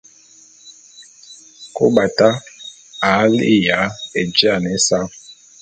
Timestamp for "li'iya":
3.33-3.79